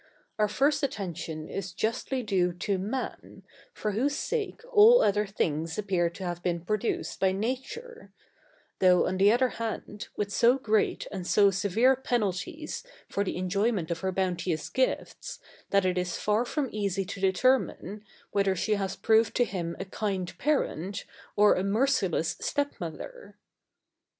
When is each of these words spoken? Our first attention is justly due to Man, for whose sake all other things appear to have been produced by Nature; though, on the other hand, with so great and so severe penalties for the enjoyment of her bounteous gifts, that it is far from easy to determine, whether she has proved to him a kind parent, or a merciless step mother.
Our 0.39 0.47
first 0.47 0.81
attention 0.81 1.47
is 1.47 1.73
justly 1.73 2.23
due 2.23 2.53
to 2.53 2.79
Man, 2.79 3.43
for 3.71 3.91
whose 3.91 4.15
sake 4.15 4.61
all 4.71 5.03
other 5.03 5.27
things 5.27 5.77
appear 5.77 6.09
to 6.09 6.23
have 6.23 6.41
been 6.41 6.61
produced 6.61 7.19
by 7.19 7.31
Nature; 7.31 8.11
though, 8.79 9.05
on 9.05 9.17
the 9.17 9.31
other 9.31 9.49
hand, 9.49 10.07
with 10.17 10.31
so 10.31 10.57
great 10.57 11.05
and 11.11 11.27
so 11.27 11.51
severe 11.51 11.95
penalties 11.95 12.83
for 13.09 13.23
the 13.23 13.37
enjoyment 13.37 13.91
of 13.91 13.99
her 13.99 14.11
bounteous 14.11 14.69
gifts, 14.69 15.37
that 15.69 15.85
it 15.85 15.99
is 15.99 16.17
far 16.17 16.45
from 16.45 16.69
easy 16.71 17.05
to 17.05 17.19
determine, 17.21 18.03
whether 18.31 18.55
she 18.55 18.73
has 18.73 18.95
proved 18.95 19.35
to 19.35 19.45
him 19.45 19.75
a 19.79 19.85
kind 19.85 20.35
parent, 20.39 21.05
or 21.35 21.53
a 21.53 21.63
merciless 21.63 22.35
step 22.39 22.73
mother. 22.79 23.37